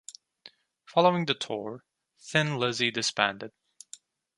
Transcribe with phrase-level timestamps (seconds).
[0.87, 1.85] Following the tour,
[2.17, 3.51] Thin Lizzy disbanded.